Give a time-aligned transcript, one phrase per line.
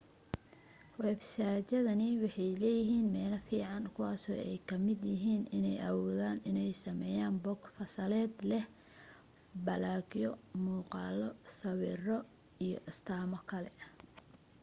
[1.01, 7.61] websaydyadani waxay leeyihiin meelo fiican kuwaasoo ay ka mid yihiin inay awoodaan inay sameeyaan bog
[7.75, 8.65] fasaleed leh
[9.65, 10.31] baloogyo
[10.63, 11.29] muuqaalo
[11.59, 12.17] sawiro
[12.65, 13.71] iyo astaamo kale